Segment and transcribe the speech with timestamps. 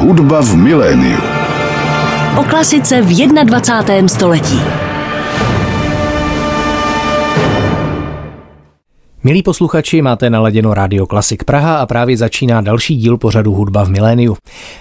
[0.00, 1.20] Hudba v miléniu.
[2.40, 4.08] O klasice v 21.
[4.08, 4.89] století.
[9.24, 13.90] Milí posluchači, máte naladěno Rádio Klasik Praha a právě začíná další díl pořadu Hudba v
[13.90, 14.36] miléniu.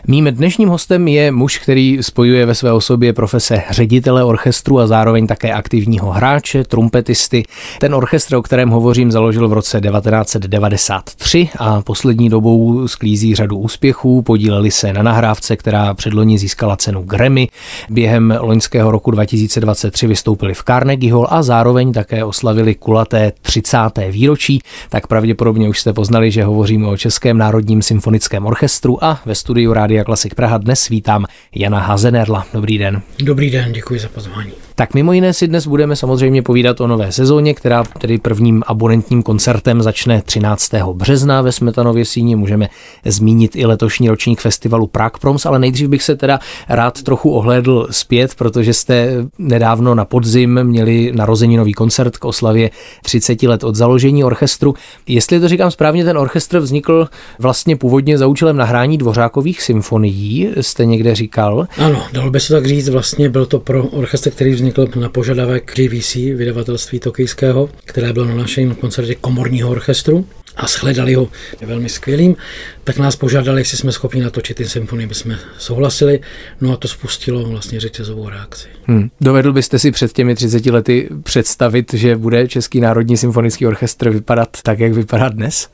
[0.08, 5.28] Mým dnešním hostem je muž, který spojuje ve své osobě profese ředitele orchestru a zároveň
[5.28, 7.44] také aktivního hráče, trumpetisty.
[7.80, 14.22] Ten orchestr, o kterém hovořím, založil v roce 1993 a poslední dobou sklízí řadu úspěchů.
[14.22, 17.48] Podíleli se na nahrávce, která předloni získala cenu Grammy.
[17.90, 23.78] Během loňského roku 2023 vystoupili v Carnegie Hall a zároveň také oslavili kulaté 30.
[24.10, 29.22] výročí výročí, tak pravděpodobně už jste poznali, že hovoříme o Českém národním symfonickém orchestru a
[29.26, 32.46] ve studiu Rádia Klasik Praha dnes vítám Jana Hazenerla.
[32.54, 33.02] Dobrý den.
[33.20, 34.69] Dobrý den, děkuji za pozvání.
[34.80, 39.24] Tak mimo jiné si dnes budeme samozřejmě povídat o nové sezóně, která tedy prvním abonentním
[39.24, 40.72] koncertem začne 13.
[40.94, 42.36] března ve Smetanově síni.
[42.36, 42.70] Můžeme
[43.06, 47.88] zmínit i letošní ročník festivalu Prague Proms, ale nejdřív bych se teda rád trochu ohlédl
[47.92, 52.70] zpět, protože jste nedávno na podzim měli narozeninový koncert k oslavě
[53.04, 54.74] 30 let od založení orchestru.
[55.08, 57.08] Jestli to říkám správně, ten orchestr vznikl
[57.40, 61.68] vlastně původně za účelem nahrání dvořákových symfonií, jste někde říkal.
[61.78, 65.10] Ano, dalo by se tak říct, vlastně byl to pro orchestr, který vznikl vznikl na
[65.10, 71.30] požadavek GVC, vydavatelství tokijského, které bylo na našem koncertě komorního orchestru a shledali ho
[71.66, 72.36] velmi skvělým,
[72.84, 76.20] tak nás požádali, jestli jsme schopni natočit ty symfonie, my jsme souhlasili,
[76.62, 78.68] no a to spustilo vlastně řetězovou reakci.
[78.86, 79.10] Hmm.
[79.22, 84.50] Dovedl byste si před těmi 30 lety představit, že bude Český národní symfonický orchestr vypadat
[84.64, 85.70] tak, jak vypadá dnes?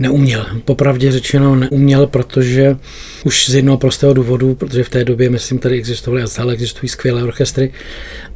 [0.00, 0.46] Neuměl.
[0.64, 2.76] Popravdě řečeno neuměl, protože
[3.24, 6.88] už z jednoho prostého důvodu, protože v té době, myslím, tady existovaly a stále existují
[6.88, 7.72] skvělé orchestry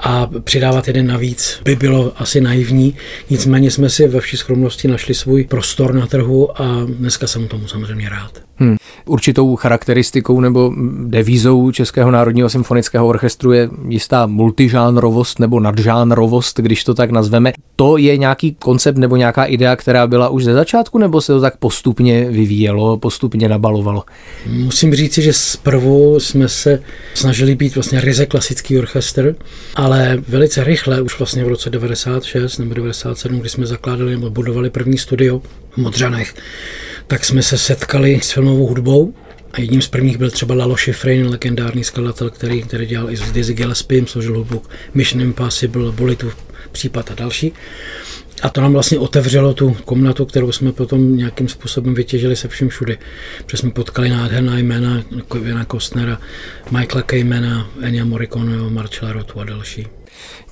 [0.00, 2.94] a přidávat jeden navíc by bylo asi naivní.
[3.30, 7.68] Nicméně jsme si ve vší skromnosti našli svůj prostor na trhu a dneska jsem tomu
[7.68, 8.44] samozřejmě rád.
[8.56, 8.76] Hmm.
[9.06, 10.72] Určitou charakteristikou nebo
[11.06, 17.52] devízou Českého národního symfonického orchestru je jistá multižánrovost nebo nadžánrovost, když to tak nazveme.
[17.76, 21.40] To je nějaký koncept nebo nějaká idea, která byla už ze začátku, nebo se to
[21.40, 24.04] tak postupně vyvíjelo, postupně nabalovalo?
[24.46, 26.82] Musím říci, že zprvu jsme se
[27.14, 29.34] snažili být vlastně ryze klasický orchestr,
[29.74, 34.70] ale velice rychle, už vlastně v roce 96 nebo 97, kdy jsme zakládali nebo budovali
[34.70, 36.34] první studio v Modřanech,
[37.06, 39.14] tak jsme se setkali s filmovou hudbou
[39.52, 43.32] a jedním z prvních byl třeba Lalo Schifrin, legendární skladatel, který, který dělal i s
[43.32, 44.62] Dizzy Gillespie, složil hudbu
[44.94, 46.36] Mission Impossible, Bolitův
[46.72, 47.52] případ a další.
[48.44, 52.68] A to nám vlastně otevřelo tu komnatu, kterou jsme potom nějakým způsobem vytěžili se všem
[52.68, 52.98] všude.
[53.46, 56.18] Protože jsme potkali nádherná jména Kevina Kostnera,
[56.70, 59.86] Michaela Kaymana, Enya Morriconeho, Marcella Rotu a další.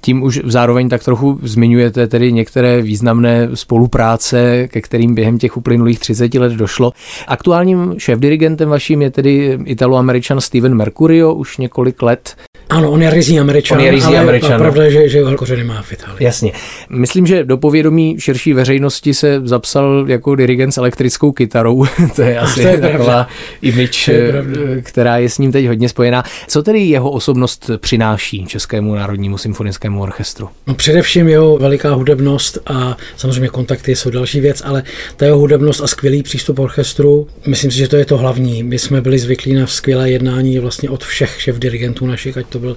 [0.00, 6.00] Tím už zároveň tak trochu zmiňujete tedy některé významné spolupráce, ke kterým během těch uplynulých
[6.00, 6.92] 30 let došlo.
[7.28, 12.36] Aktuálním šéf-dirigentem vaším je tedy italo-američan Steven Mercurio už několik let.
[12.72, 14.60] Ano, on je rizí američan, on je rizí ale američan.
[14.60, 16.24] pravda je, že, že kořeny má v Itálii.
[16.24, 16.52] Jasně.
[16.90, 21.84] Myslím, že do povědomí širší veřejnosti se zapsal jako dirigent s elektrickou kytarou.
[22.16, 23.28] to je asi to je taková pravda.
[23.62, 24.60] image, To je pravda.
[24.82, 26.22] která je s ním teď hodně spojená.
[26.48, 30.48] Co tedy jeho osobnost přináší Českému národnímu symfonickému orchestru?
[30.66, 34.82] No především jeho veliká hudebnost a samozřejmě kontakty jsou další věc, ale
[35.16, 38.62] ta jeho hudebnost a skvělý přístup orchestru, myslím si, že to je to hlavní.
[38.62, 42.61] My jsme byli zvyklí na skvělé jednání vlastně od všech šéf dirigentů našich, ať to
[42.62, 42.76] byl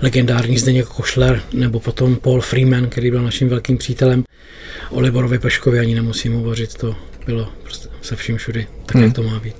[0.00, 4.24] legendární Zdeněk Košler nebo potom Paul Freeman, který byl naším velkým přítelem.
[4.90, 9.04] O Liborovi Peškovi ani nemusím hovořit, to bylo prostě se vším všudy, tak Hmm.
[9.04, 9.54] jak to má být.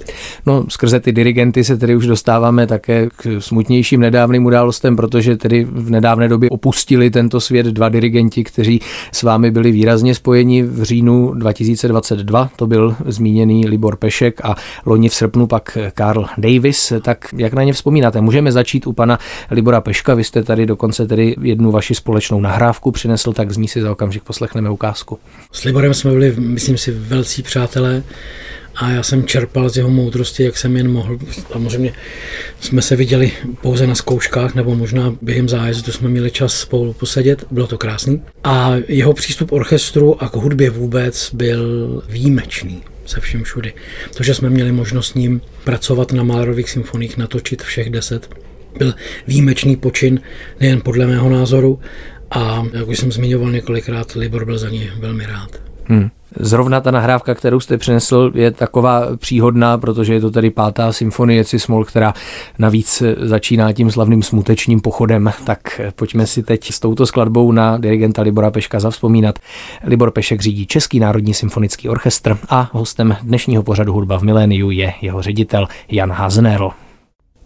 [0.46, 5.64] No, skrze ty dirigenty se tedy už dostáváme také k smutnějším nedávným událostem, protože tedy
[5.64, 8.80] v nedávné době opustili tento svět dva dirigenti, kteří
[9.12, 12.50] s vámi byli výrazně spojeni v říjnu 2022.
[12.56, 14.56] To byl zmíněný Libor Pešek a
[14.86, 16.92] loni v srpnu pak Karl Davis.
[17.02, 18.20] Tak jak na ně vzpomínáte?
[18.20, 19.18] Můžeme začít u pana
[19.50, 20.14] Libora Peška.
[20.14, 23.92] Vy jste tady dokonce tedy jednu vaši společnou nahrávku přinesl, tak z ní si za
[23.92, 25.18] okamžik poslechneme ukázku.
[25.52, 28.02] S Liborem jsme byli, myslím si, velcí přátelé
[28.74, 31.18] a já jsem čerpal z jeho moudrosti, jak jsem jen mohl.
[31.52, 31.92] Samozřejmě
[32.60, 37.44] jsme se viděli pouze na zkouškách, nebo možná během zájezdu jsme měli čas spolu posedět,
[37.50, 38.22] bylo to krásný.
[38.44, 43.72] A jeho přístup orchestru a k hudbě vůbec byl výjimečný se vším všudy.
[44.16, 48.30] To, že jsme měli možnost s ním pracovat na Málerových symfoních, natočit všech deset,
[48.78, 48.94] byl
[49.26, 50.20] výjimečný počin,
[50.60, 51.80] nejen podle mého názoru,
[52.30, 55.62] a jak už jsem zmiňoval několikrát, Libor byl za ní velmi rád.
[55.84, 56.10] Hmm.
[56.40, 61.44] Zrovna ta nahrávka, kterou jste přinesl, je taková příhodná, protože je to tedy pátá symfonie
[61.44, 62.14] Cismol, která
[62.58, 65.32] navíc začíná tím slavným smutečním pochodem.
[65.44, 69.38] Tak pojďme si teď s touto skladbou na dirigenta Libora Peška zavzpomínat.
[69.84, 74.92] Libor Pešek řídí Český národní symfonický orchestr a hostem dnešního pořadu Hudba v miléniu je
[75.02, 76.70] jeho ředitel Jan Haznerl.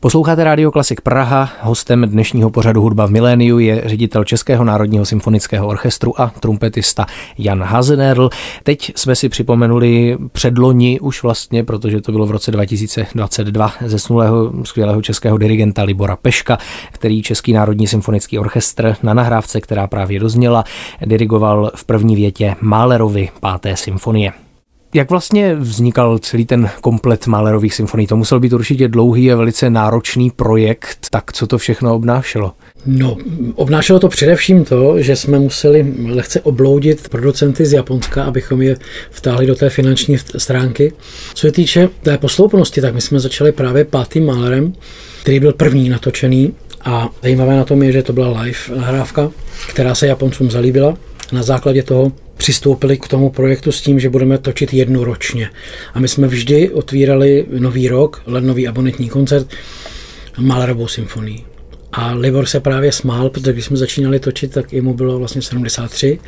[0.07, 1.51] Posloucháte Radio Klasik Praha.
[1.61, 7.07] Hostem dnešního pořadu Hudba v miléniu je ředitel Českého národního symfonického orchestru a trumpetista
[7.39, 8.31] Jan Hazenerl.
[8.63, 15.03] Teď jsme si připomenuli předloni už vlastně, protože to bylo v roce 2022 zesnulého skvělého
[15.03, 16.59] českého dirigenta Libora Peška,
[16.93, 20.65] který Český národní symfonický orchestr na nahrávce, která právě dozněla,
[21.07, 24.46] dirigoval v první větě Málerovi páté symfonie.
[24.97, 28.07] Jak vlastně vznikal celý ten komplet Mahlerových symfonií?
[28.07, 30.99] To musel být určitě dlouhý a velice náročný projekt.
[31.11, 32.53] Tak co to všechno obnášelo?
[32.87, 33.17] No,
[33.55, 38.77] obnášelo to především to, že jsme museli lehce obloudit producenty z Japonska, abychom je
[39.11, 40.93] vtáhli do té finanční stránky.
[41.35, 44.73] Co se týče té posloupnosti, tak my jsme začali právě pátým Mahlerem,
[45.23, 46.53] který byl první natočený
[46.85, 49.31] a zajímavé na tom je, že to byla live nahrávka,
[49.69, 50.97] která se Japoncům zalíbila.
[51.33, 55.51] Na základě toho přistoupili k tomu projektu s tím, že budeme točit jednu ročně.
[55.95, 59.47] A my jsme vždy otvírali nový rok, lednový abonentní koncert,
[60.39, 61.45] Malerovou symfonii.
[61.93, 66.19] A Libor se právě smál, protože když jsme začínali točit, tak jemu bylo vlastně 73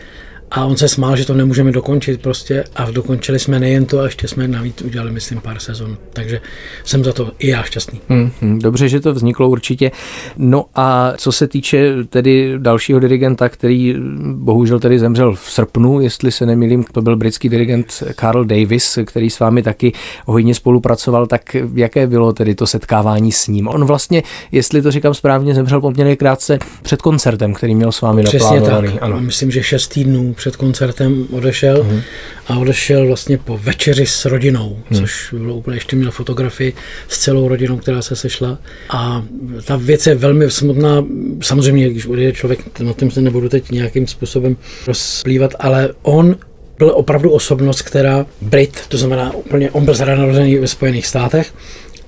[0.51, 4.05] a on se smál, že to nemůžeme dokončit prostě a dokončili jsme nejen to, a
[4.05, 5.97] ještě jsme navíc udělali, myslím, pár sezon.
[6.13, 6.41] Takže
[6.85, 8.01] jsem za to i já šťastný.
[8.09, 9.91] Hmm, hmm, dobře, že to vzniklo určitě.
[10.37, 13.95] No a co se týče tedy dalšího dirigenta, který
[14.33, 19.31] bohužel tedy zemřel v srpnu, jestli se nemýlím, to byl britský dirigent Carl Davis, který
[19.31, 19.93] s vámi taky
[20.27, 23.69] hodně spolupracoval, tak jaké bylo tedy to setkávání s ním?
[23.69, 24.23] On vlastně,
[24.53, 28.93] jestli to říkám správně, zemřel poměrně krátce před koncertem, který měl s vámi Přesně naplánovaný.
[28.93, 29.03] Tak.
[29.03, 29.21] Ano.
[29.21, 32.01] Myslím, že šest týdnů před koncertem odešel mm.
[32.47, 34.99] a odešel vlastně po večeři s rodinou, mm.
[34.99, 36.73] což bylo úplně, ještě měl fotografii
[37.09, 38.59] s celou rodinou, která se sešla
[38.91, 39.25] a
[39.65, 41.05] ta věc je velmi smutná,
[41.43, 44.57] samozřejmě, když odejde člověk, na tím se nebudu teď nějakým způsobem
[44.87, 46.37] rozplývat, ale on
[46.79, 51.55] byl opravdu osobnost, která Brit, to znamená úplně, on byl narozený ve Spojených státech,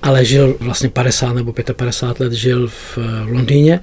[0.01, 3.79] ale žil vlastně 50 nebo 55 let žil v Londýně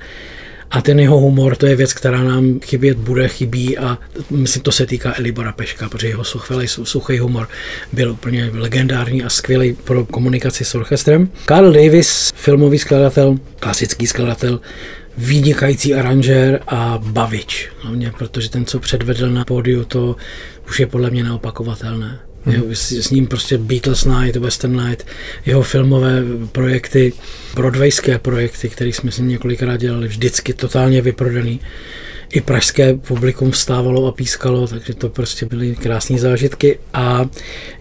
[0.70, 3.98] a ten jeho humor, to je věc, která nám chybět bude, chybí a
[4.30, 7.48] myslím, to se týká Elibora Peška, protože jeho suchvelej, suchý humor
[7.92, 11.28] byl úplně legendární a skvělý pro komunikaci s orchestrem.
[11.46, 14.60] Carl Davis, filmový skladatel, klasický skladatel,
[15.18, 17.68] vynikající aranžér a bavič.
[17.80, 20.16] Hlavně, protože ten, co předvedl na pódiu, to
[20.68, 22.27] už je podle mě neopakovatelné.
[22.46, 25.06] Jeho, s, s ním prostě Beatles Night, Western Night,
[25.46, 27.12] jeho filmové projekty,
[27.54, 31.60] broadwayské projekty, které jsme s ním několikrát dělali, vždycky totálně vyprodaný.
[32.32, 36.78] I pražské publikum vstávalo a pískalo, takže to prostě byly krásné zážitky.
[36.94, 37.26] A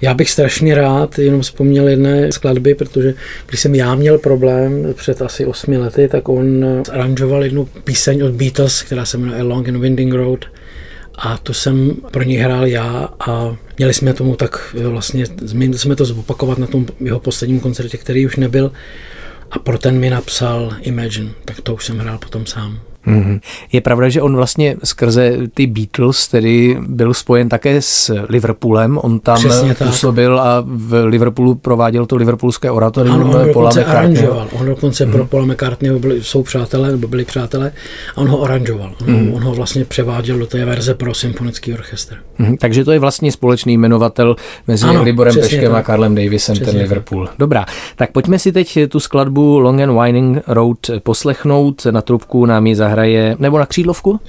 [0.02, 3.14] já bych strašně rád jenom vzpomněl jedné skladby, protože
[3.48, 8.32] když jsem já měl problém před asi osmi lety, tak on aranžoval jednu píseň od
[8.32, 10.46] Beatles, která se jmenuje Long and Winding Road.
[11.18, 15.26] A to jsem pro něj hrál já a měli jsme tomu tak vlastně,
[15.72, 18.72] jsme to zopakovat na tom jeho posledním koncertě, který už nebyl.
[19.52, 22.80] A pro ten mi napsal Imagine, tak to už jsem hrál potom sám.
[23.08, 23.40] Mm-hmm.
[23.72, 29.00] Je pravda, že on vlastně skrze ty Beatles tedy byl spojen také s Liverpoolem.
[29.04, 30.46] On tam Přesně působil tak.
[30.46, 34.48] a v Liverpoolu prováděl to liverpoolské oratorium ano, on Paula aranžoval.
[34.52, 35.12] On dokonce mm-hmm.
[35.12, 37.72] pro Paula McCartneyho byli, jsou přátelé, nebo byli přátelé,
[38.16, 38.96] a on ho aranžoval.
[39.02, 39.36] On, mm-hmm.
[39.36, 42.18] on ho vlastně převáděl do té verze pro symfonický orchestr.
[42.40, 42.58] Mm-hmm.
[42.60, 44.36] Takže to je vlastně společný jmenovatel
[44.68, 45.80] mezi ano, Liborem Peškem tak.
[45.80, 47.28] a Karlem Davisem, přesně ten Liverpool.
[47.28, 47.36] Tak.
[47.40, 47.66] Dobrá,
[47.96, 51.86] tak pojďme si teď tu skladbu Long and Winding Road poslechnout.
[51.92, 54.20] Na trubku nám ji zahraje zahraje, nebo na křídlovku?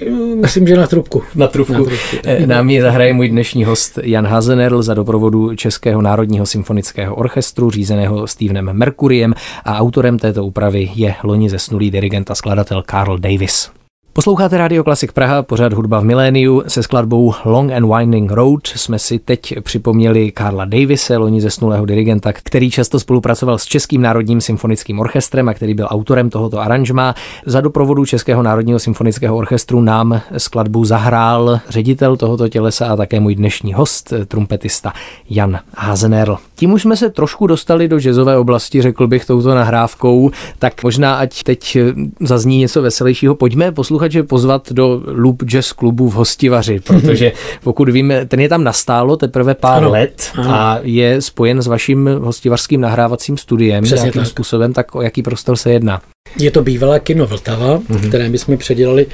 [0.40, 1.22] Myslím, že na trubku.
[1.34, 1.72] na trubku.
[1.72, 6.46] Na trubku eh, Nám ji zahraje můj dnešní host Jan Hazenerl za doprovodu Českého národního
[6.46, 9.34] symfonického orchestru, řízeného Stevenem Merkuriem
[9.64, 13.77] a autorem této úpravy je loni zesnulý dirigent a skladatel Carl Davis.
[14.18, 18.66] Posloucháte Radio Klasik Praha, pořád hudba v miléniu se skladbou Long and Winding Road.
[18.66, 24.40] Jsme si teď připomněli Karla Davise, loni zesnulého dirigenta, který často spolupracoval s Českým národním
[24.40, 27.14] symfonickým orchestrem a který byl autorem tohoto aranžma.
[27.46, 33.34] Za doprovodu Českého národního symfonického orchestru nám skladbu zahrál ředitel tohoto tělesa a také můj
[33.34, 34.92] dnešní host, trumpetista
[35.30, 36.38] Jan Hazenerl.
[36.54, 41.14] Tím už jsme se trošku dostali do jazzové oblasti, řekl bych touto nahrávkou, tak možná
[41.14, 41.78] ať teď
[42.20, 43.34] zazní něco veselějšího.
[43.34, 48.48] Pojďme poslouchat posluchače pozvat do Loop Jazz klubu v Hostivaři, protože pokud víme, ten je
[48.48, 54.02] tam nastálo teprve pár ano, let a je spojen s vaším hostivařským nahrávacím studiem Přesně
[54.02, 54.30] nějakým tak.
[54.30, 56.00] způsobem, tak o jaký prostor se jedná?
[56.36, 58.08] Je to bývalé kino Vltava, mm-hmm.
[58.08, 59.06] které my jsme předělali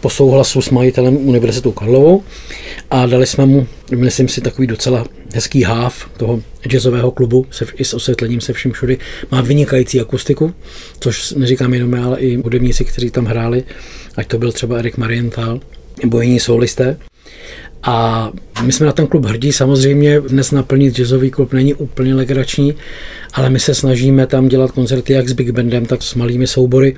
[0.00, 2.22] po souhlasu s majitelem Univerzitou Karlovou
[2.90, 7.84] a dali jsme mu, myslím si, takový docela hezký háv toho jazzového klubu se, i
[7.84, 8.98] s osvětlením se vším všudy.
[9.30, 10.54] Má vynikající akustiku,
[11.00, 13.64] což neříkám jenom já, ale i hudebníci, kteří tam hráli,
[14.16, 15.60] ať to byl třeba Erik Marienthal
[16.02, 16.96] nebo jiní solisté.
[17.82, 18.30] A
[18.62, 22.74] my jsme na ten klub hrdí, samozřejmě dnes naplnit jazzový klub není úplně legrační,
[23.32, 26.96] ale my se snažíme tam dělat koncerty jak s Big Bandem, tak s malými soubory.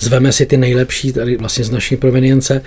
[0.00, 2.62] Zveme si ty nejlepší tady vlastně z naší provenience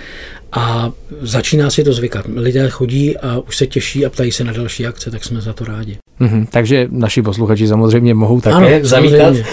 [0.52, 2.26] a začíná si to zvykat.
[2.34, 5.52] Lidé chodí a už se těší a ptají se na další akce, tak jsme za
[5.52, 6.01] to rádi.
[6.22, 9.18] Mm-hmm, takže naši posluchači samozřejmě mohou také ano, zavítat.
[9.18, 9.44] Samozřejmě.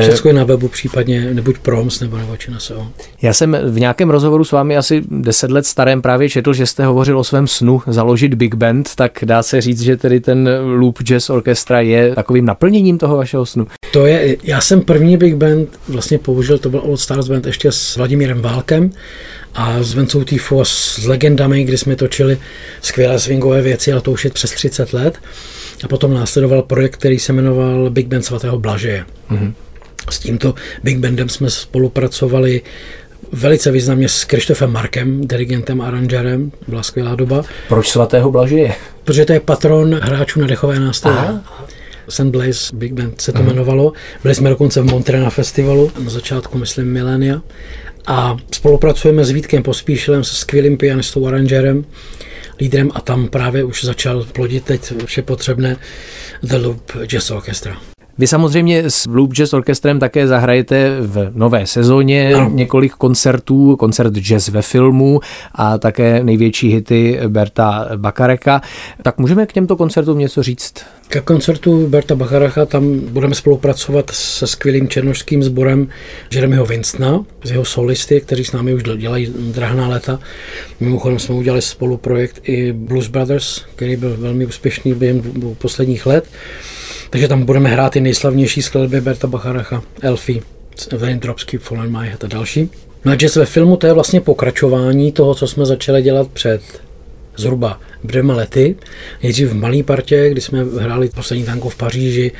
[0.00, 2.86] Všechno je na webu případně, nebuď proms nebo nebo ČNSO.
[3.22, 6.86] Já jsem v nějakém rozhovoru s vámi asi deset let starém právě četl, že jste
[6.86, 10.98] hovořil o svém snu založit Big Band, tak dá se říct, že tedy ten Loop
[11.02, 13.66] Jazz Orchestra je takovým naplněním toho vašeho snu.
[13.92, 17.72] To je, já jsem první Big Band vlastně použil, to byl Old Stars Band ještě
[17.72, 18.90] s Vladimírem Válkem
[19.56, 22.38] a s Vencou Tifo s legendami, kdy jsme točili
[22.82, 25.18] skvělé swingové věci, ale to už je přes 30 let.
[25.84, 29.04] A potom následoval projekt, který se jmenoval Big Band svatého Blažeje.
[29.30, 29.52] Mm-hmm.
[30.10, 32.62] S tímto Big Bandem jsme spolupracovali
[33.32, 36.52] velice významně s Krištofem Markem, dirigentem a aranžerem.
[36.68, 37.42] Byla skvělá doba.
[37.68, 38.74] Proč svatého Blažeje?
[39.04, 41.18] Protože to je patron hráčů na dechové nástroje.
[42.08, 42.24] St.
[42.24, 43.46] Blaise Big Band se to Aha.
[43.46, 43.92] jmenovalo.
[44.22, 47.42] Byli jsme dokonce v Montre na festivalu, na začátku, myslím, milénia.
[48.06, 51.84] A spolupracujeme s Vítkem Pospíšilem, se skvělým pianistou, aranžerem,
[52.60, 55.76] lídrem a tam právě už začal plodit teď vše potřebné
[56.42, 57.95] The Loop Jazz Orchestra.
[58.18, 62.50] Vy samozřejmě s Loop Jazz Orchestrem také zahrajete v nové sezóně ano.
[62.54, 65.20] několik koncertů, koncert jazz ve filmu
[65.54, 68.60] a také největší hity Berta Bakareka.
[69.02, 70.74] Tak můžeme k těmto koncertům něco říct?
[71.08, 75.88] Ke koncertu Berta Bacharecha tam budeme spolupracovat se skvělým černožským sborem
[76.32, 80.18] Jeremyho Winstona, z jeho solisty, kteří s námi už dělají drahná léta.
[80.80, 85.22] Mimochodem jsme udělali spoluprojekt i Blues Brothers, který byl velmi úspěšný během
[85.58, 86.24] posledních let.
[87.10, 90.40] Takže tam budeme hrát i nejslavnější skladby Berta Bacharacha, Elfie,
[91.14, 92.70] Drops Keep My Head a další.
[93.04, 96.60] No a jazz ve filmu to je vlastně pokračování toho, co jsme začali dělat před
[97.36, 98.76] zhruba dvěma lety.
[99.22, 102.32] Nejdřív v malé partě, kdy jsme hráli poslední tanko v Paříži,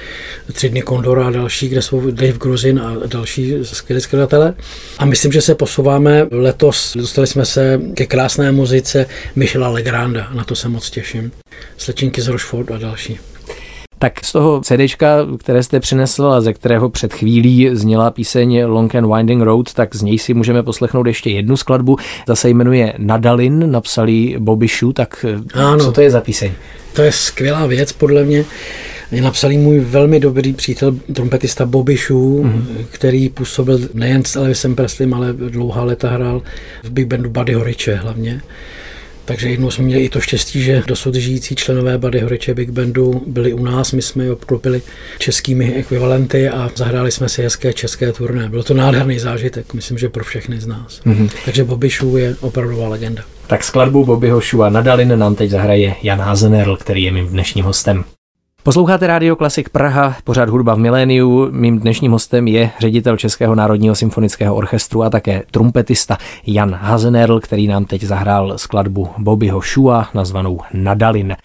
[0.53, 4.55] tři dny Kondora a další, kde jsou Dave Gruzin a další skvělí skladatelé.
[4.99, 6.97] A myslím, že se posouváme letos.
[6.97, 9.07] Dostali jsme se ke krásné muzice
[9.37, 10.29] Michela Legranda.
[10.35, 11.33] Na to se moc těším.
[11.77, 13.19] Slečinky z Rochefort a další.
[13.99, 18.95] Tak z toho CDčka, které jste přinesl a ze kterého před chvílí zněla píseň Long
[18.95, 21.97] and Winding Road, tak z něj si můžeme poslechnout ještě jednu skladbu.
[22.29, 25.25] Zase jmenuje Nadalin, napsali Bobby Shoe, tak
[25.55, 26.53] ano, co to je za píseň?
[26.93, 28.45] To je skvělá věc podle mě.
[29.13, 32.63] Je napsal můj velmi dobrý přítel, trompetista Bobby Shoe, mm-hmm.
[32.91, 36.43] který působil nejen s Elvisem Presley, ale dlouhá léta hrál
[36.83, 38.41] v big bandu Buddy Horiče hlavně.
[39.27, 43.23] Takže jednou jsme měli i to štěstí, že dosud žijící členové Buddy Horiče Big Bandu
[43.27, 44.83] byli u nás, my jsme je obklopili
[45.19, 48.49] českými ekvivalenty a zahráli jsme si hezké české turné.
[48.49, 51.01] Byl to nádherný zážitek, myslím, že pro všechny z nás.
[51.07, 51.31] Mm-hmm.
[51.45, 53.23] Takže Bobby Shoe je opravdová legenda.
[53.47, 57.65] Tak skladbu Bobbyho Shua na Dalin nám teď zahraje Jan Házenerl, který je mým dnešním
[57.65, 58.05] hostem.
[58.67, 61.49] Posloucháte Radio Klasik Praha, pořád hudba v miléniu.
[61.51, 67.67] Mým dnešním hostem je ředitel Českého národního symfonického orchestru a také trumpetista Jan Hazenerl, který
[67.67, 71.37] nám teď zahrál skladbu Bobbyho Shua nazvanou Nadalin.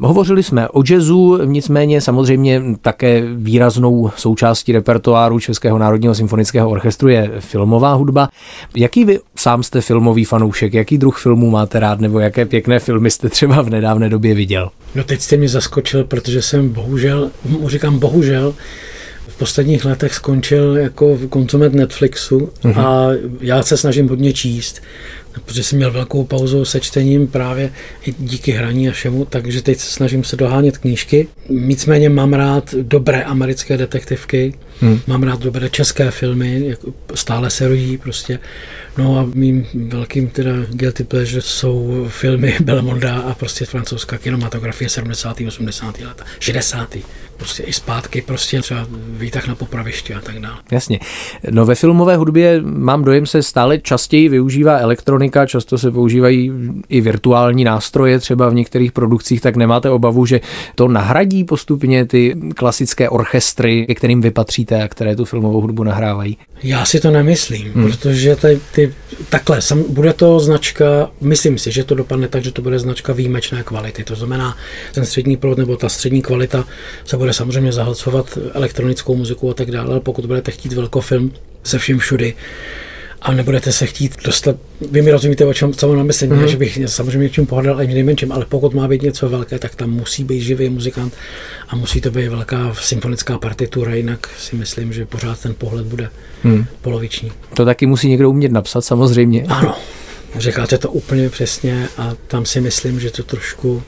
[0.00, 7.30] Hovořili jsme o jazzu, nicméně samozřejmě také výraznou součástí repertoáru Českého národního symfonického orchestru je
[7.38, 8.28] filmová hudba.
[8.76, 10.74] Jaký vy sám jste filmový fanoušek?
[10.74, 14.70] Jaký druh filmů máte rád nebo jaké pěkné filmy jste třeba v nedávné době viděl?
[14.94, 17.30] No teď jste mě zaskočil, protože jsem bohužel,
[17.66, 18.54] říkám bohužel,
[19.38, 22.80] posledních letech skončil jako konzument Netflixu uh-huh.
[22.80, 23.08] a
[23.40, 24.82] já se snažím hodně číst,
[25.44, 27.70] protože jsem měl velkou pauzu se čtením právě
[28.06, 31.28] i díky hraní a všemu, takže teď se snažím se dohánět knížky.
[31.48, 35.00] Nicméně mám rád dobré americké detektivky, hmm.
[35.06, 38.38] mám rád dobré české filmy, jako stále se rodí prostě.
[38.98, 45.36] No a mým velkým teda guilty pleasure jsou filmy Belmonda a prostě francouzská kinematografie 70.
[45.46, 45.98] 80.
[46.00, 46.96] let, 60.
[47.38, 50.56] Prostě i zpátky, prostě třeba výtah na popraviště a tak dále.
[50.70, 51.00] Jasně.
[51.50, 56.52] No ve filmové hudbě mám dojem se stále častěji využívá elektronika, často se používají
[56.88, 60.40] i virtuální nástroje třeba v některých produkcích, tak nemáte obavu, že
[60.74, 66.38] to nahradí postupně ty klasické orchestry, ke kterým vypatříte a které tu filmovou hudbu nahrávají?
[66.62, 67.84] Já si to nemyslím, hmm.
[67.84, 68.94] protože ty, ty,
[69.28, 73.12] takhle, sam, bude to značka, myslím si, že to dopadne tak, že to bude značka
[73.12, 74.04] výjimečné kvality.
[74.04, 74.56] To znamená,
[74.94, 76.64] ten střední proud nebo ta střední kvalita
[77.04, 81.32] se bude samozřejmě zahlcovat elektronickou muziku a tak dále, ale pokud budete chtít velkofilm
[81.64, 82.34] se vším všudy,
[83.22, 84.56] a nebudete se chtít dostat,
[84.90, 86.48] vy mi rozumíte, o čem, co mám na mysli, mm.
[86.48, 89.90] že bych samozřejmě něčím pohádal ani nejmenším, ale pokud má být něco velké, tak tam
[89.90, 91.14] musí být živý muzikant
[91.68, 96.10] a musí to být velká symfonická partitura, jinak si myslím, že pořád ten pohled bude
[96.44, 96.64] mm.
[96.82, 97.32] poloviční.
[97.54, 99.44] To taky musí někdo umět napsat samozřejmě.
[99.48, 99.76] Ano.
[100.38, 103.82] Říkáte to úplně přesně a tam si myslím, že to trošku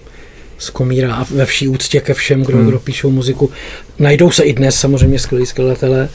[0.61, 2.69] skomírá a ve vší úctě ke všem, kdo, hmm.
[2.69, 3.51] kdo píšou muziku.
[3.99, 6.09] Najdou se i dnes samozřejmě skvělí skladatelé,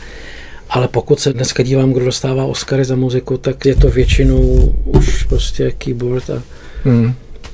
[0.70, 5.24] ale pokud se dneska dívám, kdo dostává Oscary za muziku, tak je to většinou už
[5.24, 6.44] prostě keyboard a
[6.84, 7.14] hmm.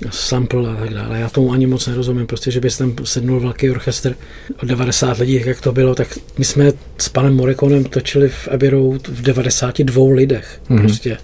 [0.10, 1.19] sample a tak dále.
[1.19, 4.15] Já tomu ani moc nerozumím, prostě, že bys tam sednul velký orchestr
[4.63, 8.69] o 90 lidí, jak to bylo, tak my jsme s panem Morikonem točili v Abbey
[8.69, 10.62] Road v 92 lidech.
[10.69, 10.79] Hmm.
[10.79, 11.17] Prostě.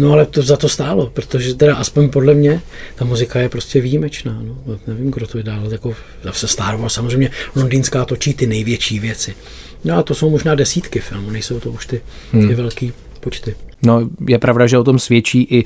[0.00, 2.62] No ale to za to stálo, protože teda aspoň podle mě
[2.94, 4.42] ta muzika je prostě výjimečná.
[4.42, 4.78] No.
[4.86, 5.72] Nevím, kdo to vydal.
[5.72, 5.96] Jako,
[6.30, 9.34] se Star Wars samozřejmě londýnská točí ty největší věci.
[9.84, 12.54] No a to jsou možná desítky filmů, nejsou to už ty, ty hmm.
[12.54, 13.54] velký počty.
[13.82, 15.64] No, je pravda, že o tom svědčí i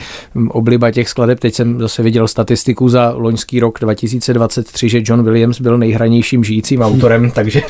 [0.49, 1.40] obliba těch skladeb.
[1.40, 6.83] Teď jsem zase viděl statistiku za loňský rok 2023, že John Williams byl nejhranějším žijícím
[6.83, 7.62] autorem, takže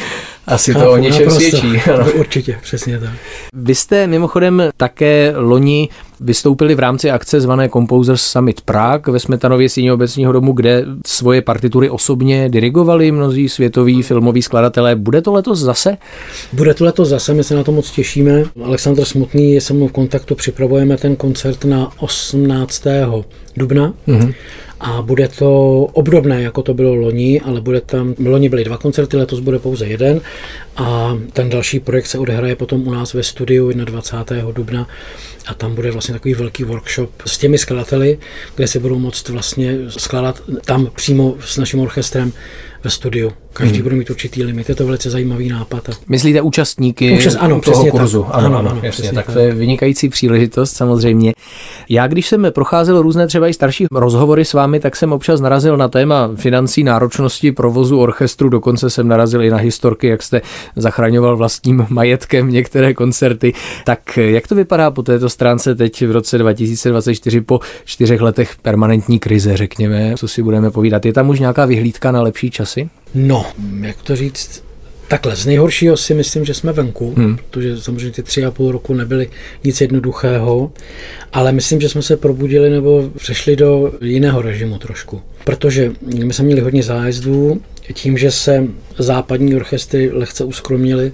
[0.47, 1.81] asi to o něčem svědčí.
[1.95, 2.13] Ano.
[2.13, 3.11] Určitě, přesně tak.
[3.53, 5.89] Vy jste mimochodem také loni
[6.21, 11.43] vystoupili v rámci akce zvané Composers Summit Prague ve Smetanově síně obecního domu, kde svoje
[11.43, 14.97] partitury osobně dirigovali mnozí světoví filmoví skladatelé.
[14.97, 15.97] Bude to letos zase?
[16.53, 18.45] Bude to letos zase, my se na to moc těšíme.
[18.65, 22.85] Aleksandr Smutný je se mnou v kontaktu, připravujeme ten koncert na 18.
[23.57, 23.95] dubna.
[24.09, 24.35] Mm-hmm
[24.81, 29.17] a bude to obdobné, jako to bylo loni, ale bude tam, loni byly dva koncerty,
[29.17, 30.21] letos bude pouze jeden
[30.77, 34.53] a ten další projekt se odehraje potom u nás ve studiu 21.
[34.53, 34.89] dubna
[35.47, 38.19] a tam bude vlastně takový velký workshop s těmi skladateli,
[38.55, 42.33] kde si budou moct vlastně skládat tam přímo s naším orchestrem
[42.85, 43.33] ve studiu.
[43.55, 43.83] Každý hmm.
[43.83, 45.91] bude mít určitý limit, je to velice zajímavý nápad.
[46.09, 48.23] Myslíte účastníky Účast, ano, toho kurzu?
[48.23, 48.35] Tak.
[48.35, 51.33] Ano, ano, ano, ano jasně, tak, tak to je vynikající příležitost samozřejmě.
[51.89, 55.77] Já, když jsem procházel různé třeba i starší rozhovory s vámi, tak jsem občas narazil
[55.77, 60.43] na téma financí, náročnosti provozu orchestru, dokonce jsem narazil i na historky, jak jste
[60.77, 63.53] zachraňoval vlastním majetkem některé koncerty.
[63.85, 69.19] Tak jak to vypadá po této stránce teď v roce 2024 po čtyřech letech permanentní
[69.19, 71.07] krize, řekněme, co si budeme povídat?
[71.07, 72.89] Je tam už nějaká vyhlídka na lepší časy?
[73.15, 73.47] No,
[73.81, 74.65] jak to říct,
[75.09, 77.37] Takhle, z nejhoršího si myslím, že jsme venku, hmm.
[77.37, 79.31] protože samozřejmě ty tři a půl roku nebyly
[79.65, 80.73] nic jednoduchého,
[81.33, 85.23] ale myslím, že jsme se probudili nebo přešli do jiného režimu trošku.
[85.45, 85.93] Protože
[86.25, 87.61] my jsme měli hodně zájezdů,
[87.93, 88.67] tím, že se
[88.99, 91.13] západní orchestry lehce uskromnili,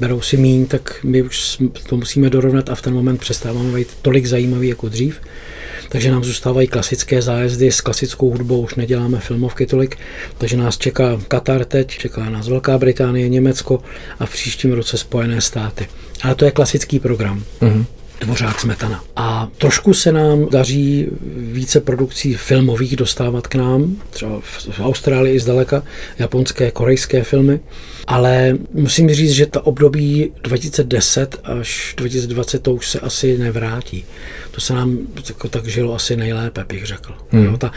[0.00, 3.88] berou si míň, tak my už to musíme dorovnat a v ten moment přestáváme být
[4.02, 5.20] tolik zajímavý jako dřív
[5.88, 9.96] takže nám zůstávají klasické zájezdy s klasickou hudbou, už neděláme filmovky tolik,
[10.38, 13.82] takže nás čeká Katar teď, čeká nás Velká Británie, Německo
[14.18, 15.86] a v příštím roce Spojené státy.
[16.22, 17.44] Ale to je klasický program.
[17.60, 17.84] Mm-hmm.
[18.20, 19.04] Dvořák Smetana.
[19.16, 25.40] A trošku se nám daří více produkcí filmových dostávat k nám, třeba v Austrálii i
[25.40, 25.82] zdaleka,
[26.18, 27.60] japonské, korejské filmy.
[28.06, 34.04] Ale musím říct, že ta období 2010 až 2020 to už se asi nevrátí.
[34.50, 34.98] To se nám
[35.28, 37.14] jako tak žilo asi nejlépe, bych řekl.
[37.30, 37.44] Hmm.
[37.44, 37.72] Jo, ta,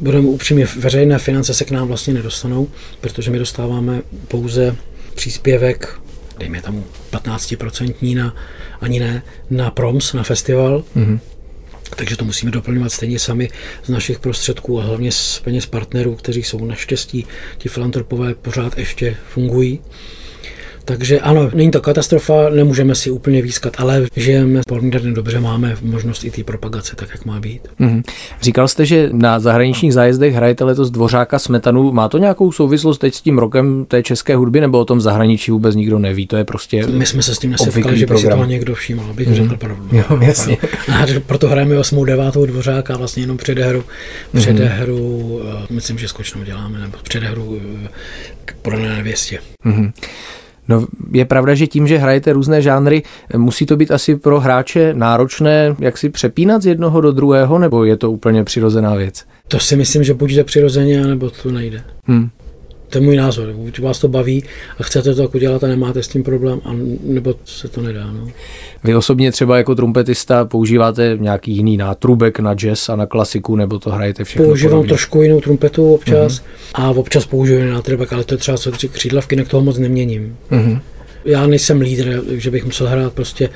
[0.00, 2.68] budeme upřímně, veřejné finance se k nám vlastně nedostanou,
[3.00, 4.76] protože my dostáváme pouze
[5.14, 6.00] příspěvek,
[6.38, 8.36] dejme tomu 15% na,
[8.80, 10.84] ani ne, na proms, na festival.
[10.96, 11.18] Mm-hmm.
[11.96, 13.50] Takže to musíme doplňovat stejně sami
[13.84, 17.26] z našich prostředků a hlavně z peněz partnerů, kteří jsou naštěstí,
[17.58, 19.80] ti filantropové pořád ještě fungují.
[20.84, 26.24] Takže ano, není to katastrofa, nemůžeme si úplně výskat, ale žijeme poměrně dobře, máme možnost
[26.24, 27.68] i té propagace, tak jak má být.
[27.80, 28.02] Mm-hmm.
[28.42, 31.92] Říkal jste, že na zahraničních zájezdech hrajete letos Dvořáka Smetanu.
[31.92, 35.50] Má to nějakou souvislost teď s tím rokem té české hudby, nebo o tom zahraničí
[35.50, 36.26] vůbec nikdo neví?
[36.26, 36.86] To je prostě.
[36.86, 39.34] My jsme se s tím nesetkali, že by si toho někdo všiml, abych mm-hmm.
[39.34, 39.88] řekl pravdu.
[39.92, 40.56] Jo, jasně.
[40.92, 42.04] A proto hrajeme 8.
[42.04, 42.34] 9.
[42.46, 43.84] Dvořáka vlastně jenom předehru,
[44.36, 45.66] předehru mm-hmm.
[45.70, 47.88] myslím, že skočnou děláme, nebo předehru eh,
[48.44, 49.38] k podané nevěstě.
[49.66, 49.92] Mm-hmm.
[50.68, 53.02] No, je pravda, že tím, že hrajete různé žánry,
[53.36, 57.84] musí to být asi pro hráče náročné, jak si přepínat z jednoho do druhého, nebo
[57.84, 59.24] je to úplně přirozená věc?
[59.48, 61.82] To si myslím, že buď jde přirozeně, nebo to nejde.
[62.04, 62.28] Hmm.
[62.94, 63.52] To je můj názor.
[63.52, 64.44] Buď vás to baví
[64.78, 66.70] a chcete to tak udělat a nemáte s tím problém, a
[67.02, 68.12] nebo se to nedá.
[68.12, 68.28] No.
[68.84, 73.78] Vy osobně třeba jako trumpetista používáte nějaký jiný nátrubek na jazz a na klasiku, nebo
[73.78, 74.88] to hrajete všechno Používám podobně?
[74.88, 76.42] trošku jinou trumpetu občas uh-huh.
[76.74, 80.36] a občas použiju jiný nátrubek, ale to je třeba co křídlavky, na toho moc neměním.
[80.50, 80.80] Uh-huh
[81.24, 83.48] já nejsem lídr, že bych musel hrát prostě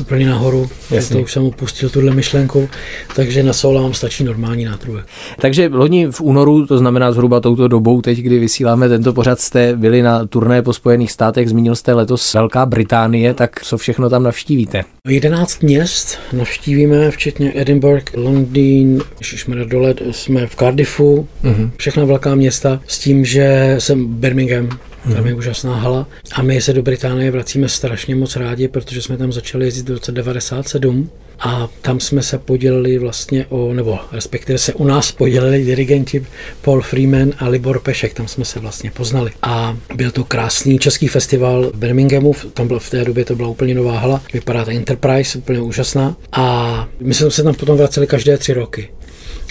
[0.00, 0.70] úplně nahoru.
[0.90, 1.16] Jasně.
[1.16, 2.68] To už jsem upustil tuhle myšlenku,
[3.16, 5.04] takže na solo vám stačí normální nátrubek.
[5.40, 9.76] Takže loni v únoru, to znamená zhruba touto dobou, teď, kdy vysíláme tento pořad, jste
[9.76, 14.22] byli na turné po Spojených státech, zmínil jste letos Velká Británie, tak co všechno tam
[14.22, 14.84] navštívíte?
[15.08, 21.70] 11 měst navštívíme, včetně Edinburgh, Londýn, jsme dole, jsme v Cardiffu, uh-huh.
[21.76, 24.68] všechna velká města, s tím, že jsem Birmingham,
[25.02, 25.38] tam je mhm.
[25.38, 26.06] úžasná hala.
[26.34, 29.92] A my se do Británie vracíme strašně moc rádi, protože jsme tam začali jezdit v
[29.92, 31.10] roce 97
[31.40, 36.26] a tam jsme se podělili vlastně o, nebo respektive se u nás podělili dirigenti
[36.62, 39.30] Paul Freeman a Libor Pešek, tam jsme se vlastně poznali.
[39.42, 43.48] A byl to krásný český festival v Birminghamu, tam byl v té době to byla
[43.48, 46.16] úplně nová hala, vypadá to Enterprise, úplně úžasná.
[46.32, 48.88] A my jsme se tam potom vraceli každé tři roky.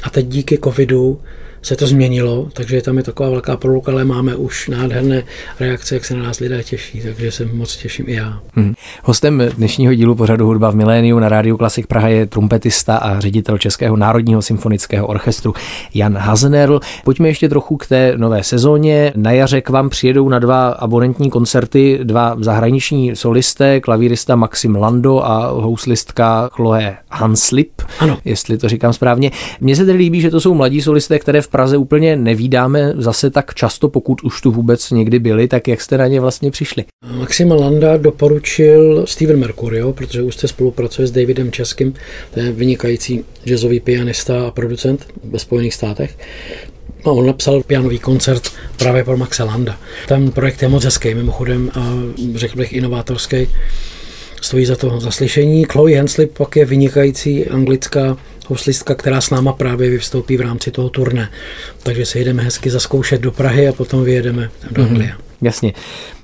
[0.03, 1.21] A teď díky covidu
[1.61, 5.23] se to změnilo, takže tam je taková velká proluka, ale máme už nádherné
[5.59, 8.39] reakce, jak se na nás lidé těší, takže se moc těším i já.
[8.53, 8.73] Hmm.
[9.03, 13.57] Hostem dnešního dílu pořadu Hudba v miléniu na rádiu Klasik Praha je trumpetista a ředitel
[13.57, 15.53] Českého národního symfonického orchestru
[15.93, 16.79] Jan Hazenerl.
[17.03, 19.13] Pojďme ještě trochu k té nové sezóně.
[19.15, 25.25] Na jaře k vám přijedou na dva abonentní koncerty dva zahraniční solisté, klavírista Maxim Lando
[25.25, 28.17] a houslistka Chloe Hanslip, ano.
[28.25, 29.31] jestli to říkám správně.
[29.61, 33.29] Mně se tedy líbí, že to jsou mladí solisté, které v Praze úplně nevídáme zase
[33.29, 36.85] tak často, pokud už tu vůbec někdy byli, tak jak jste na ně vlastně přišli?
[37.19, 41.93] Maxima Landa doporučil Steven Mercurio, protože už se spolupracuje s Davidem Českým,
[42.33, 46.17] to je vynikající jazzový pianista a producent ve Spojených státech.
[47.05, 49.77] A on napsal pianový koncert právě pro Maxa Landa.
[50.07, 51.93] Ten projekt je moc hezký, mimochodem, a
[52.35, 53.47] řekl bych inovátorský.
[54.41, 55.63] Stojí za to zaslyšení.
[55.63, 58.17] Chloe Henslip pak je vynikající anglická
[58.51, 61.29] houslistka, která s náma právě vystoupí v rámci toho turné.
[61.83, 65.09] Takže se jedeme hezky zaskoušet do Prahy a potom vyjedeme do Anglie.
[65.09, 65.21] Mm-hmm.
[65.41, 65.73] Jasně.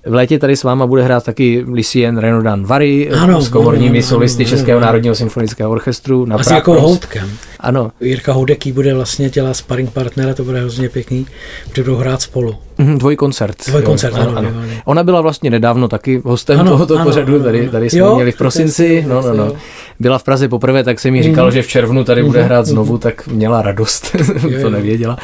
[0.06, 4.08] V létě tady s váma bude hrát taky Lucien Renaudin Vary ano, s komorními ano,
[4.08, 4.86] solisty ano, Českého ano.
[4.86, 6.26] národního symfonického orchestru.
[6.26, 7.30] Na Asi jako houtkem.
[7.60, 7.92] Ano.
[8.02, 11.26] Jirka Houdeký bude vlastně dělat sparring partnera, to bude hrozně pěkný,
[11.70, 12.56] protože budou hrát spolu.
[12.78, 13.68] Mm, dvojkoncert.
[13.68, 14.60] Dvojkoncert, ano, ano, ano.
[14.86, 18.16] Ona byla vlastně nedávno taky hostem ano, tohoto ano, pořadu, ano, tady, tady jsme jo,
[18.16, 19.54] měli v prosinci, no, no, no.
[20.00, 21.52] Byla v Praze poprvé, tak se mi říkal, mm.
[21.52, 22.66] že v červnu tady bude hrát mhm.
[22.66, 24.16] znovu, tak měla radost,
[24.62, 25.18] to nevěděla.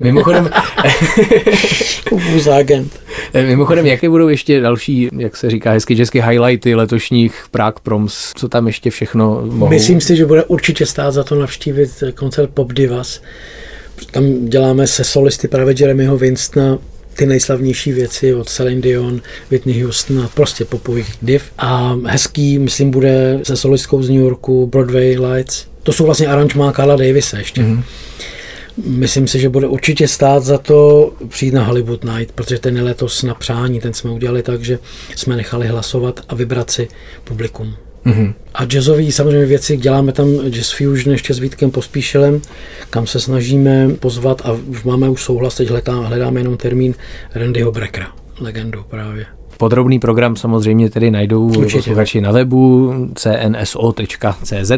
[0.00, 0.50] Mimochodem...
[2.58, 3.00] agent.
[3.34, 8.32] Mimochodem, jaké budou ještě další, jak se říká hezky česky, highlighty letošních Prague Proms?
[8.34, 9.70] Co tam ještě všechno mohou?
[9.70, 13.22] Myslím si, že bude určitě stát za to navštívit koncert Pop Divas.
[14.10, 16.78] Tam děláme se solisty právě Jeremyho Winstona,
[17.14, 21.42] ty nejslavnější věci od Celine Dion, Whitney Houston a prostě popových div.
[21.58, 25.66] A hezký, myslím, bude se solistkou z New Yorku Broadway Lights.
[25.82, 27.62] To jsou vlastně aranžmá Carla Davise ještě.
[27.62, 27.82] Mm-hmm.
[28.84, 32.82] Myslím si, že bude určitě stát za to přijít na Hollywood Night, protože ten je
[32.82, 34.78] letos na přání, ten jsme udělali tak, že
[35.16, 36.88] jsme nechali hlasovat a vybrat si
[37.24, 37.74] publikum.
[38.06, 38.34] Mm-hmm.
[38.54, 42.40] A jazzové samozřejmě věci, děláme tam Jazz Fusion ještě s Vítkem Pospíšelem,
[42.90, 46.94] kam se snažíme pozvat a už máme už souhlas, teď hledáme, hledáme jenom termín
[47.34, 49.39] Randyho Breckera, legendu právě.
[49.60, 54.72] Podrobný program samozřejmě tedy najdou posluchači na webu cnso.cz.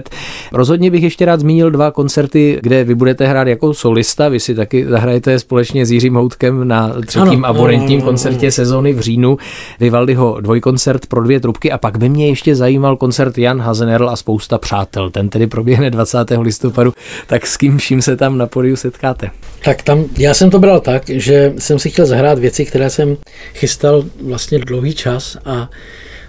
[0.53, 4.29] Rozhodně bych ještě rád zmínil dva koncerty, kde vy budete hrát jako solista.
[4.29, 8.53] Vy si taky zahrajete společně s Jiřím Houtkem na třetím ano, ano, koncertě ano.
[8.53, 9.37] sezóny v říjnu.
[9.81, 14.17] Vivaldiho dvojkoncert pro dvě trubky a pak by mě ještě zajímal koncert Jan Hazenerl a
[14.17, 15.11] spousta přátel.
[15.11, 16.19] Ten tedy proběhne 20.
[16.41, 16.93] listopadu.
[17.27, 19.31] Tak s kým vším se tam na podiu setkáte?
[19.65, 23.17] Tak tam, já jsem to bral tak, že jsem si chtěl zahrát věci, které jsem
[23.55, 25.71] chystal vlastně dlouhý čas a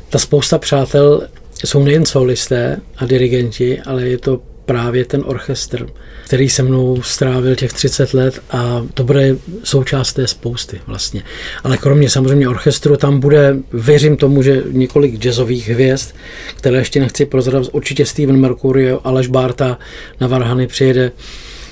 [0.10, 1.28] ta spousta přátel
[1.66, 5.88] jsou nejen solisté a dirigenti, ale je to právě ten orchestr,
[6.26, 11.24] který se mnou strávil těch 30 let a to bude součást té spousty vlastně.
[11.64, 16.16] Ale kromě samozřejmě orchestru tam bude, věřím tomu, že několik jazzových hvězd,
[16.56, 19.80] které ještě nechci prozradit, určitě Steven Mercurio, Aleš Barta
[20.20, 21.12] na Varhany přijede.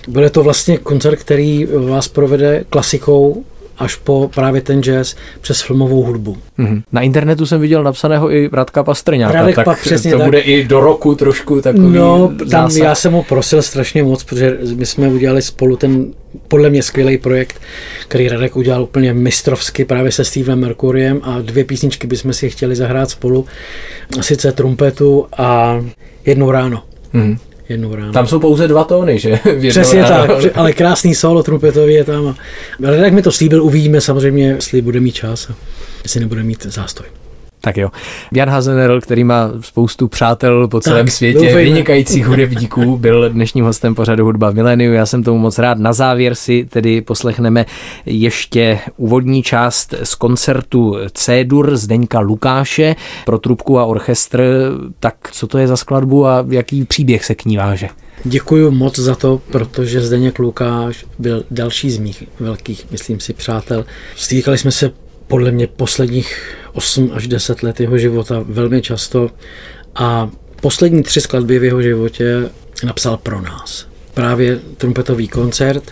[0.08, 3.44] Bude to vlastně koncert, který vás provede klasikou
[3.82, 6.38] až po právě ten jazz přes filmovou hudbu.
[6.60, 6.82] Mm-hmm.
[6.92, 10.26] Na internetu jsem viděl napsaného i Radka Pastrňáka, Radek tak pak přesně to tak.
[10.26, 12.84] bude i do roku trošku takový No, tam zásad.
[12.84, 16.14] já jsem ho prosil strašně moc, protože my jsme udělali spolu ten
[16.48, 17.62] podle mě skvělý projekt,
[18.08, 22.76] který Radek udělal úplně mistrovsky právě se Stevem Mercuriem a dvě písničky bychom si chtěli
[22.76, 23.46] zahrát spolu,
[24.22, 25.82] sice trumpetu a
[26.26, 26.84] jednou ráno.
[27.14, 27.38] Mm-hmm
[27.72, 28.14] jednou ráno.
[28.14, 29.40] Tam jsou pouze dva tóny, že?
[29.70, 30.42] Přesně ráno.
[30.42, 32.36] tak, ale krásný solo trumpetový je tam.
[32.88, 35.56] Ale jak mi to slíbil, uvidíme samozřejmě, jestli bude mít čas a
[36.04, 37.06] jestli nebude mít zástoj.
[37.62, 37.90] Tak jo.
[38.32, 41.64] Jan Hazenerl, který má spoustu přátel po celém tak, světě, doufejme.
[41.64, 44.94] vynikajících hudebníků, byl dnešním hostem pořadu Hudba v miléniu.
[44.94, 45.78] Já jsem tomu moc rád.
[45.78, 47.66] Na závěr si tedy poslechneme
[48.06, 52.96] ještě úvodní část z koncertu C-dur Zdeňka Lukáše
[53.26, 54.44] pro trubku a orchestr.
[55.00, 57.88] Tak co to je za skladbu a jaký příběh se k ní váže?
[58.24, 63.86] Děkuji moc za to, protože Zdeněk Lukáš byl další z mých velkých, myslím si, přátel.
[64.16, 64.92] Stýkali jsme se
[65.32, 69.30] podle mě posledních 8 až 10 let jeho života velmi často
[69.96, 70.30] a
[70.62, 72.50] poslední tři skladby v jeho životě
[72.84, 73.88] napsal pro nás.
[74.14, 75.84] Právě trumpetový koncert,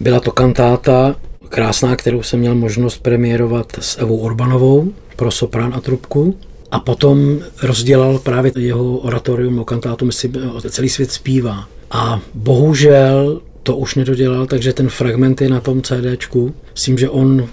[0.00, 1.16] byla to kantáta
[1.48, 6.36] krásná, kterou jsem měl možnost premiérovat s Evou Urbanovou pro soprán a trubku
[6.70, 10.32] A potom rozdělal právě jeho oratorium o kantátu, myslím,
[10.70, 11.68] celý svět zpívá.
[11.90, 16.54] A bohužel to už nedodělal, takže ten fragment je na tom CDčku.
[16.74, 17.48] S tím, že on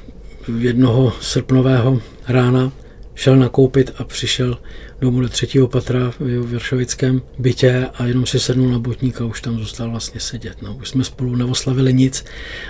[0.59, 2.71] jednoho srpnového rána
[3.15, 4.57] šel nakoupit a přišel
[5.01, 9.25] domů do třetího patra v jeho věršovickém bytě a jenom si sednul na botník a
[9.25, 10.61] už tam zůstal vlastně sedět.
[10.61, 12.25] No, už jsme spolu neoslavili nic,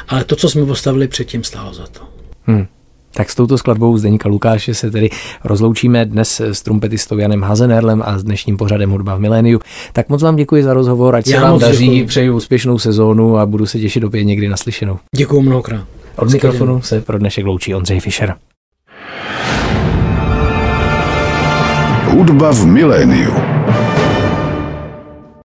[0.07, 2.01] ale to, co jsme postavili předtím, stálo za to.
[2.43, 2.65] Hmm.
[3.13, 5.09] Tak s touto skladbou Zdeníka Lukáše se tedy
[5.43, 9.59] rozloučíme dnes s trumpetistou Janem Hazenerlem a s dnešním pořadem Hudba v miléniu.
[9.93, 12.05] Tak moc vám děkuji za rozhovor, ať se vám daří, děkuji.
[12.05, 14.99] přeju úspěšnou sezónu a budu se těšit opět někdy naslyšenou.
[15.15, 15.94] Děkuji mnohokrát.
[16.15, 18.35] Od mikrofonu se pro dnešek loučí Ondřej Fischer.
[22.05, 23.54] Hudba v miléniu.